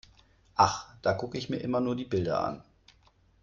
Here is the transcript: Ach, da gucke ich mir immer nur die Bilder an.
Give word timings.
Ach, 0.55 0.95
da 1.03 1.13
gucke 1.13 1.37
ich 1.37 1.51
mir 1.51 1.57
immer 1.59 1.79
nur 1.79 1.95
die 1.95 2.05
Bilder 2.05 2.43
an. 2.43 2.63